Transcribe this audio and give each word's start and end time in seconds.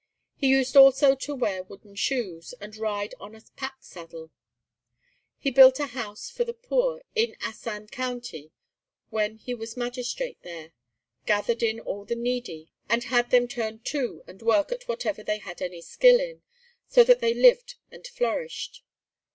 He 0.35 0.47
used 0.47 0.75
also 0.75 1.13
to 1.13 1.35
wear 1.35 1.61
wooden 1.61 1.93
shoes 1.95 2.55
and 2.59 2.75
ride 2.75 3.13
on 3.19 3.35
a 3.35 3.41
pack 3.55 3.83
saddle. 3.83 4.31
He 5.37 5.51
built 5.51 5.79
a 5.79 5.85
house 5.93 6.27
for 6.27 6.43
the 6.43 6.55
poor 6.55 7.03
in 7.13 7.35
Asan 7.39 7.85
County 7.89 8.51
when 9.11 9.37
he 9.37 9.53
was 9.53 9.77
magistrate 9.77 10.39
there, 10.41 10.73
gathered 11.27 11.61
in 11.61 11.79
all 11.79 12.03
the 12.03 12.15
needy 12.15 12.71
and 12.89 13.03
had 13.03 13.29
them 13.29 13.47
turn 13.47 13.77
to 13.93 14.23
and 14.25 14.41
work 14.41 14.71
at 14.71 14.87
whatever 14.87 15.21
they 15.21 15.37
had 15.37 15.61
any 15.61 15.83
skill 15.83 16.19
in, 16.19 16.41
so 16.89 17.03
that 17.03 17.19
they 17.19 17.35
lived 17.35 17.75
and 17.91 18.07
flourished. 18.07 18.83